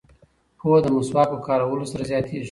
پوهه 0.59 0.79
د 0.83 0.87
مسواک 0.95 1.27
په 1.33 1.39
کارولو 1.47 1.89
سره 1.91 2.03
زیاتیږي. 2.11 2.39